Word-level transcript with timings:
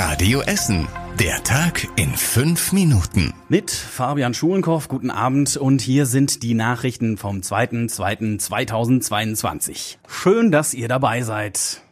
Radio 0.00 0.42
Essen. 0.42 0.86
Der 1.18 1.42
Tag 1.42 1.88
in 1.96 2.10
fünf 2.10 2.72
Minuten. 2.72 3.34
Mit 3.48 3.72
Fabian 3.72 4.32
Schulenkoff, 4.32 4.86
guten 4.86 5.10
Abend 5.10 5.56
und 5.56 5.80
hier 5.80 6.06
sind 6.06 6.44
die 6.44 6.54
Nachrichten 6.54 7.16
vom 7.16 7.40
2.2.2022. 7.40 9.96
Schön, 10.06 10.52
dass 10.52 10.72
ihr 10.72 10.86
dabei 10.86 11.22
seid. 11.22 11.82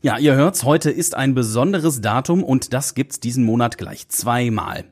Ja, 0.00 0.16
ihr 0.18 0.36
hört's, 0.36 0.62
heute 0.62 0.92
ist 0.92 1.16
ein 1.16 1.34
besonderes 1.34 2.00
Datum 2.00 2.44
und 2.44 2.72
das 2.72 2.94
gibt's 2.94 3.18
diesen 3.18 3.42
Monat 3.42 3.78
gleich 3.78 4.08
zweimal. 4.08 4.84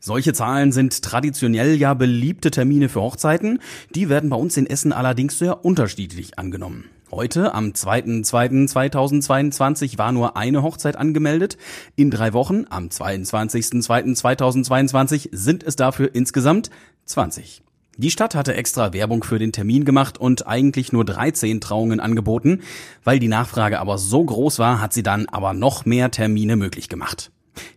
Solche 0.00 0.32
Zahlen 0.32 0.72
sind 0.72 1.02
traditionell 1.02 1.76
ja 1.76 1.92
beliebte 1.94 2.50
Termine 2.50 2.88
für 2.88 3.02
Hochzeiten. 3.02 3.60
Die 3.94 4.08
werden 4.08 4.30
bei 4.30 4.36
uns 4.36 4.56
in 4.56 4.66
Essen 4.66 4.92
allerdings 4.92 5.38
sehr 5.38 5.64
unterschiedlich 5.64 6.36
angenommen. 6.38 6.86
Heute, 7.10 7.54
am 7.54 7.72
2.2.2022, 7.72 9.98
war 9.98 10.12
nur 10.12 10.36
eine 10.38 10.62
Hochzeit 10.62 10.96
angemeldet. 10.96 11.58
In 11.94 12.10
drei 12.10 12.32
Wochen, 12.32 12.64
am 12.70 12.86
22.2.2022, 12.86 15.28
sind 15.30 15.62
es 15.62 15.76
dafür 15.76 16.14
insgesamt 16.14 16.70
20. 17.04 17.62
Die 17.98 18.10
Stadt 18.10 18.34
hatte 18.34 18.54
extra 18.54 18.94
Werbung 18.94 19.22
für 19.22 19.38
den 19.38 19.52
Termin 19.52 19.84
gemacht 19.84 20.16
und 20.16 20.46
eigentlich 20.46 20.92
nur 20.92 21.04
13 21.04 21.60
Trauungen 21.60 22.00
angeboten. 22.00 22.62
Weil 23.04 23.18
die 23.18 23.28
Nachfrage 23.28 23.80
aber 23.80 23.98
so 23.98 24.24
groß 24.24 24.58
war, 24.58 24.80
hat 24.80 24.94
sie 24.94 25.02
dann 25.02 25.28
aber 25.28 25.52
noch 25.52 25.84
mehr 25.84 26.10
Termine 26.10 26.56
möglich 26.56 26.88
gemacht. 26.88 27.30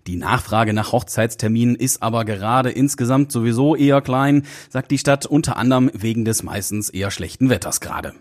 Die 0.07 0.17
Nachfrage 0.17 0.73
nach 0.73 0.91
Hochzeitsterminen 0.91 1.75
ist 1.75 2.03
aber 2.03 2.25
gerade 2.25 2.69
insgesamt 2.69 3.31
sowieso 3.31 3.75
eher 3.75 4.01
klein, 4.01 4.43
sagt 4.69 4.91
die 4.91 4.99
Stadt 4.99 5.25
unter 5.25 5.57
anderem 5.57 5.89
wegen 5.93 6.25
des 6.25 6.43
meistens 6.43 6.89
eher 6.89 7.09
schlechten 7.09 7.49
Wetters 7.49 7.81
gerade. 7.81 8.13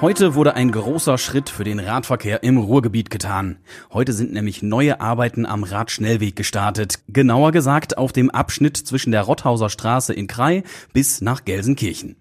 Heute 0.00 0.36
wurde 0.36 0.54
ein 0.54 0.70
großer 0.70 1.18
Schritt 1.18 1.50
für 1.50 1.64
den 1.64 1.80
Radverkehr 1.80 2.44
im 2.44 2.56
Ruhrgebiet 2.56 3.10
getan. 3.10 3.58
Heute 3.92 4.12
sind 4.12 4.32
nämlich 4.32 4.62
neue 4.62 5.00
Arbeiten 5.00 5.44
am 5.44 5.64
Radschnellweg 5.64 6.36
gestartet. 6.36 7.00
Genauer 7.08 7.50
gesagt 7.50 7.98
auf 7.98 8.12
dem 8.12 8.30
Abschnitt 8.30 8.76
zwischen 8.76 9.10
der 9.10 9.22
Rotthauser 9.22 9.70
Straße 9.70 10.14
in 10.14 10.28
Krai 10.28 10.62
bis 10.92 11.20
nach 11.20 11.44
Gelsenkirchen. 11.44 12.14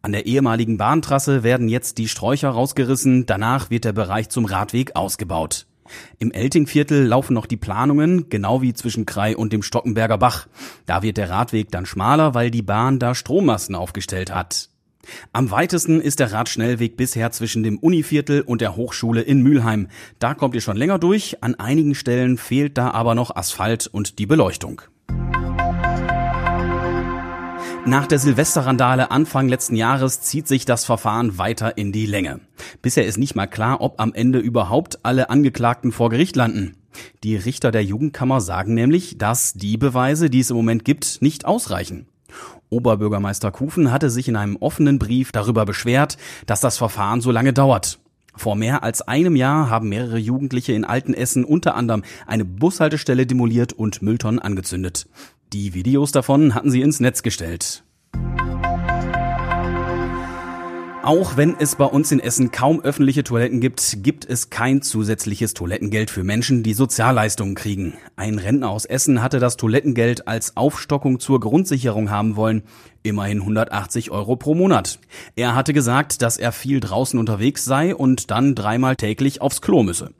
An 0.00 0.12
der 0.12 0.24
ehemaligen 0.24 0.78
Bahntrasse 0.78 1.42
werden 1.42 1.68
jetzt 1.68 1.98
die 1.98 2.08
Sträucher 2.08 2.48
rausgerissen, 2.48 3.26
danach 3.26 3.68
wird 3.68 3.84
der 3.84 3.92
Bereich 3.92 4.30
zum 4.30 4.46
Radweg 4.46 4.96
ausgebaut. 4.96 5.66
Im 6.18 6.32
Eltingviertel 6.32 7.04
laufen 7.04 7.34
noch 7.34 7.46
die 7.46 7.56
Planungen, 7.56 8.28
genau 8.28 8.62
wie 8.62 8.74
zwischen 8.74 9.06
Krei 9.06 9.36
und 9.36 9.52
dem 9.52 9.62
Stockenberger 9.62 10.18
Bach. 10.18 10.46
Da 10.86 11.02
wird 11.02 11.16
der 11.16 11.30
Radweg 11.30 11.70
dann 11.70 11.86
schmaler, 11.86 12.34
weil 12.34 12.50
die 12.50 12.62
Bahn 12.62 12.98
da 12.98 13.14
Strommasten 13.14 13.74
aufgestellt 13.74 14.34
hat. 14.34 14.68
Am 15.32 15.50
weitesten 15.50 16.00
ist 16.00 16.20
der 16.20 16.32
Radschnellweg 16.32 16.96
bisher 16.96 17.32
zwischen 17.32 17.62
dem 17.62 17.78
Univiertel 17.78 18.42
und 18.42 18.60
der 18.60 18.76
Hochschule 18.76 19.22
in 19.22 19.42
Mülheim. 19.42 19.88
Da 20.18 20.34
kommt 20.34 20.54
ihr 20.54 20.60
schon 20.60 20.76
länger 20.76 20.98
durch, 20.98 21.42
an 21.42 21.56
einigen 21.56 21.94
Stellen 21.94 22.38
fehlt 22.38 22.78
da 22.78 22.90
aber 22.92 23.14
noch 23.14 23.34
Asphalt 23.34 23.88
und 23.88 24.18
die 24.18 24.26
Beleuchtung. 24.26 24.82
Nach 27.84 28.06
der 28.06 28.20
Silvesterrandale 28.20 29.10
Anfang 29.10 29.48
letzten 29.48 29.74
Jahres 29.74 30.20
zieht 30.20 30.46
sich 30.46 30.64
das 30.64 30.84
Verfahren 30.84 31.36
weiter 31.36 31.76
in 31.76 31.90
die 31.90 32.06
Länge. 32.06 32.40
Bisher 32.80 33.04
ist 33.06 33.18
nicht 33.18 33.34
mal 33.34 33.48
klar, 33.48 33.80
ob 33.80 34.00
am 34.00 34.14
Ende 34.14 34.38
überhaupt 34.38 35.00
alle 35.02 35.30
Angeklagten 35.30 35.90
vor 35.90 36.08
Gericht 36.08 36.36
landen. 36.36 36.76
Die 37.24 37.34
Richter 37.34 37.72
der 37.72 37.82
Jugendkammer 37.82 38.40
sagen 38.40 38.74
nämlich, 38.74 39.18
dass 39.18 39.54
die 39.54 39.78
Beweise, 39.78 40.30
die 40.30 40.40
es 40.40 40.50
im 40.50 40.56
Moment 40.56 40.84
gibt, 40.84 41.22
nicht 41.22 41.44
ausreichen. 41.44 42.06
Oberbürgermeister 42.70 43.50
Kufen 43.50 43.90
hatte 43.90 44.10
sich 44.10 44.28
in 44.28 44.36
einem 44.36 44.56
offenen 44.56 45.00
Brief 45.00 45.32
darüber 45.32 45.66
beschwert, 45.66 46.18
dass 46.46 46.60
das 46.60 46.78
Verfahren 46.78 47.20
so 47.20 47.32
lange 47.32 47.52
dauert. 47.52 47.98
Vor 48.34 48.54
mehr 48.54 48.84
als 48.84 49.02
einem 49.02 49.34
Jahr 49.34 49.68
haben 49.68 49.88
mehrere 49.88 50.18
Jugendliche 50.18 50.72
in 50.72 50.84
Altenessen 50.84 51.44
unter 51.44 51.74
anderem 51.74 52.04
eine 52.26 52.44
Bushaltestelle 52.44 53.26
demoliert 53.26 53.72
und 53.72 54.02
Mülltonnen 54.02 54.38
angezündet. 54.38 55.06
Die 55.52 55.74
Videos 55.74 56.12
davon 56.12 56.54
hatten 56.54 56.70
sie 56.70 56.80
ins 56.80 56.98
Netz 56.98 57.22
gestellt. 57.22 57.84
Auch 61.02 61.36
wenn 61.36 61.56
es 61.58 61.74
bei 61.74 61.84
uns 61.84 62.10
in 62.10 62.20
Essen 62.20 62.52
kaum 62.52 62.80
öffentliche 62.80 63.22
Toiletten 63.22 63.60
gibt, 63.60 63.98
gibt 64.02 64.24
es 64.24 64.50
kein 64.50 64.80
zusätzliches 64.80 65.52
Toilettengeld 65.52 66.10
für 66.10 66.24
Menschen, 66.24 66.62
die 66.62 66.72
Sozialleistungen 66.72 67.54
kriegen. 67.54 67.98
Ein 68.16 68.38
Rentner 68.38 68.70
aus 68.70 68.86
Essen 68.86 69.20
hatte 69.20 69.40
das 69.40 69.58
Toilettengeld 69.58 70.26
als 70.26 70.56
Aufstockung 70.56 71.20
zur 71.20 71.40
Grundsicherung 71.40 72.08
haben 72.08 72.36
wollen. 72.36 72.62
Immerhin 73.02 73.40
180 73.40 74.10
Euro 74.10 74.36
pro 74.36 74.54
Monat. 74.54 75.00
Er 75.34 75.54
hatte 75.54 75.74
gesagt, 75.74 76.22
dass 76.22 76.38
er 76.38 76.52
viel 76.52 76.80
draußen 76.80 77.18
unterwegs 77.18 77.64
sei 77.64 77.94
und 77.94 78.30
dann 78.30 78.54
dreimal 78.54 78.96
täglich 78.96 79.42
aufs 79.42 79.60
Klo 79.60 79.82
müsse. 79.82 80.12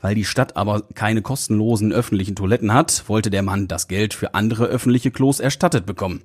Weil 0.00 0.14
die 0.14 0.24
Stadt 0.24 0.56
aber 0.56 0.82
keine 0.94 1.22
kostenlosen 1.22 1.92
öffentlichen 1.92 2.36
Toiletten 2.36 2.72
hat, 2.72 3.04
wollte 3.08 3.30
der 3.30 3.42
Mann 3.42 3.68
das 3.68 3.88
Geld 3.88 4.14
für 4.14 4.34
andere 4.34 4.66
öffentliche 4.66 5.10
Klos 5.10 5.40
erstattet 5.40 5.86
bekommen. 5.86 6.22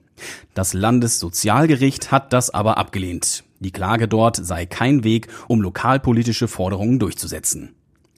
Das 0.54 0.74
Landessozialgericht 0.74 2.12
hat 2.12 2.34
das 2.34 2.50
aber 2.50 2.78
abgelehnt. 2.78 3.44
Die 3.60 3.72
Klage 3.72 4.08
dort 4.08 4.38
sei 4.38 4.66
kein 4.66 5.04
Weg, 5.04 5.28
um 5.48 5.62
lokalpolitische 5.62 6.48
Forderungen 6.48 7.00
durchzusetzen. 7.00 7.76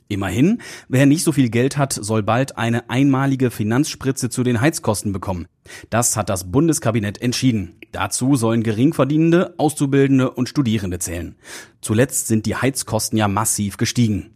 Immerhin, 0.08 0.62
wer 0.90 1.06
nicht 1.06 1.24
so 1.24 1.32
viel 1.32 1.50
Geld 1.50 1.78
hat, 1.78 1.94
soll 1.94 2.24
bald 2.24 2.58
eine 2.58 2.90
einmalige 2.90 3.50
Finanzspritze 3.50 4.30
zu 4.30 4.44
den 4.44 4.62
Heizkosten 4.62 5.12
bekommen. 5.12 5.48
Das 5.90 6.18
hat 6.18 6.30
das 6.30 6.52
Bundeskabinett 6.52 7.22
entschieden. 7.22 7.78
Dazu 7.92 8.36
sollen 8.36 8.64
Geringverdienende, 8.64 9.56
Auszubildende 9.58 10.30
und 10.32 10.50
Studierende 10.50 11.00
zählen. 11.00 11.36
Zuletzt 11.82 12.28
sind 12.28 12.46
die 12.46 12.56
Heizkosten 12.56 13.18
ja 13.18 13.28
massiv 13.28 13.78
gestiegen. 13.78 14.32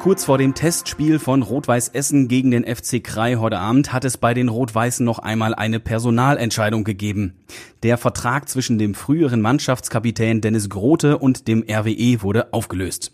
Kurz 0.00 0.24
vor 0.24 0.38
dem 0.38 0.54
Testspiel 0.54 1.18
von 1.18 1.42
Rot-Weiß 1.42 1.88
Essen 1.88 2.26
gegen 2.26 2.50
den 2.50 2.64
FC 2.64 3.04
Krai 3.04 3.34
heute 3.34 3.58
Abend 3.58 3.92
hat 3.92 4.06
es 4.06 4.16
bei 4.16 4.32
den 4.32 4.48
Rot-Weißen 4.48 5.04
noch 5.04 5.18
einmal 5.18 5.54
eine 5.54 5.78
Personalentscheidung 5.78 6.84
gegeben. 6.84 7.34
Der 7.82 7.98
Vertrag 7.98 8.48
zwischen 8.48 8.78
dem 8.78 8.94
früheren 8.94 9.42
Mannschaftskapitän 9.42 10.40
Dennis 10.40 10.70
Grote 10.70 11.18
und 11.18 11.48
dem 11.48 11.62
RWE 11.68 12.22
wurde 12.22 12.54
aufgelöst. 12.54 13.12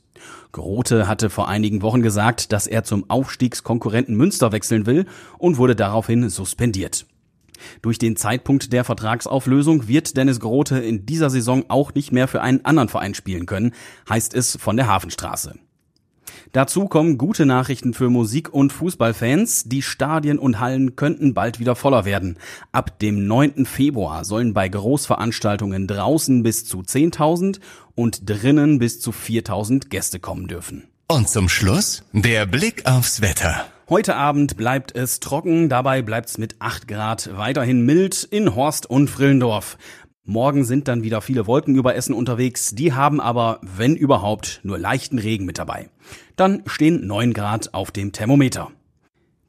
Grote 0.53 1.09
hatte 1.09 1.29
vor 1.29 1.49
einigen 1.49 1.83
Wochen 1.83 2.03
gesagt, 2.03 2.53
dass 2.53 2.69
er 2.69 2.85
zum 2.85 3.11
Aufstiegskonkurrenten 3.11 4.15
Münster 4.15 4.53
wechseln 4.53 4.87
will 4.87 5.07
und 5.39 5.59
wurde 5.59 5.75
daraufhin 5.75 6.29
suspendiert. 6.29 7.05
Durch 7.83 7.99
den 7.99 8.15
Zeitpunkt 8.15 8.73
der 8.73 8.85
Vertragsauflösung 8.85 9.89
wird 9.89 10.17
Dennis 10.17 10.39
Grote 10.39 10.79
in 10.79 11.05
dieser 11.05 11.31
Saison 11.31 11.65
auch 11.67 11.95
nicht 11.95 12.13
mehr 12.13 12.29
für 12.29 12.43
einen 12.43 12.65
anderen 12.65 12.89
Verein 12.89 13.15
spielen 13.15 13.47
können, 13.47 13.73
heißt 14.09 14.35
es 14.35 14.57
von 14.61 14.77
der 14.77 14.87
Hafenstraße. 14.87 15.55
Dazu 16.57 16.89
kommen 16.89 17.19
gute 17.19 17.45
Nachrichten 17.45 17.93
für 17.93 18.09
Musik- 18.09 18.51
und 18.51 18.73
Fußballfans. 18.73 19.65
Die 19.65 19.83
Stadien 19.83 20.39
und 20.39 20.59
Hallen 20.59 20.97
könnten 20.97 21.35
bald 21.35 21.61
wieder 21.61 21.77
voller 21.77 22.07
werden. 22.07 22.39
Ab 22.73 22.99
dem 22.99 23.27
9. 23.27 23.67
Februar 23.67 24.25
sollen 24.25 24.55
bei 24.55 24.67
Großveranstaltungen 24.67 25.87
draußen 25.87 26.43
bis 26.43 26.65
zu 26.65 26.79
10.000 26.79 27.61
und 27.95 28.21
drinnen 28.31 28.79
bis 28.79 29.03
zu 29.03 29.11
4.000 29.11 29.91
Gäste 29.91 30.19
kommen 30.19 30.49
dürfen. 30.49 30.85
Und 31.09 31.29
zum 31.29 31.51
Schluss 31.51 32.05
der 32.13 32.47
Blick 32.47 32.87
aufs 32.87 33.21
Wetter. 33.21 33.67
Heute 33.91 34.17
Abend 34.17 34.57
bleibt 34.57 34.97
es 34.97 35.21
trocken, 35.21 35.69
dabei 35.69 36.01
bleibt's 36.01 36.39
mit 36.39 36.57
8 36.59 36.89
Grad 36.89 37.37
weiterhin 37.37 37.85
mild 37.85 38.25
in 38.25 38.55
Horst 38.55 38.89
und 38.89 39.09
Frillendorf. 39.09 39.77
Morgen 40.29 40.65
sind 40.65 40.89
dann 40.89 41.05
wieder 41.05 41.21
viele 41.21 41.47
Wolken 41.47 41.77
über 41.77 41.95
Essen 41.95 42.13
unterwegs, 42.13 42.75
die 42.75 42.93
haben 42.93 43.21
aber, 43.21 43.61
wenn 43.63 43.95
überhaupt, 43.95 44.59
nur 44.65 44.77
leichten 44.77 45.21
Regen 45.21 45.45
mit 45.45 45.57
dabei. 45.57 45.89
Dann 46.35 46.65
stehen 46.67 47.07
9 47.07 47.33
Grad 47.33 47.75
auf 47.75 47.93
dem 47.93 48.11
Thermometer. 48.11 48.73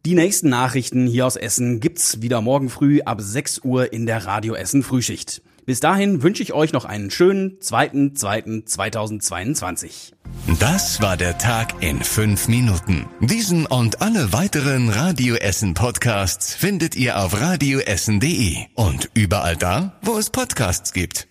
Die 0.06 0.14
nächsten 0.14 0.50
Nachrichten 0.50 1.08
hier 1.08 1.26
aus 1.26 1.36
Essen 1.36 1.80
gibt's 1.80 2.22
wieder 2.22 2.42
morgen 2.42 2.70
früh 2.70 3.02
ab 3.02 3.22
6 3.22 3.62
Uhr 3.64 3.92
in 3.92 4.06
der 4.06 4.28
Radio 4.28 4.54
Essen 4.54 4.84
Frühschicht. 4.84 5.42
Bis 5.68 5.82
dahin 5.82 6.24
wünsche 6.24 6.42
ich 6.42 6.54
euch 6.54 6.72
noch 6.72 6.86
einen 6.86 7.12
schönen 7.12 7.60
zweiten, 7.60 8.16
zweiten 8.16 8.66
2022. 8.66 10.14
Das 10.62 11.02
war 11.02 11.18
der 11.18 11.38
Tag 11.38 11.84
in 11.84 12.02
fünf 12.02 12.48
Minuten. 12.48 13.06
Diesen 13.20 13.66
und 13.66 14.02
alle 14.02 14.32
weiteren 14.32 14.88
Radio 14.90 15.36
Essen 15.36 15.74
Podcasts 15.74 16.56
findet 16.56 16.96
ihr 16.96 17.20
auf 17.20 17.42
radioessen.de 17.42 18.60
und 18.76 19.10
überall 19.14 19.58
da, 19.58 20.00
wo 20.02 20.18
es 20.18 20.30
Podcasts 20.30 20.94
gibt. 20.94 21.28